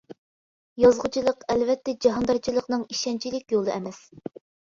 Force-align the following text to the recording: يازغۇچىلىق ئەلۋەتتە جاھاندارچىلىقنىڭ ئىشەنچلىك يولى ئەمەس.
يازغۇچىلىق 0.83 1.43
ئەلۋەتتە 1.55 1.95
جاھاندارچىلىقنىڭ 2.07 2.87
ئىشەنچلىك 2.95 3.55
يولى 3.57 3.77
ئەمەس. 3.77 4.01